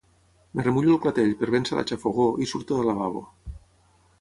Em 0.55 0.61
remullo 0.67 0.95
el 0.95 1.01
clatell 1.03 1.35
per 1.41 1.49
vèncer 1.57 1.77
la 1.81 1.83
xafogor 1.91 2.41
i 2.47 2.51
surto 2.53 2.81
del 2.81 2.91
lavabo. 2.93 3.23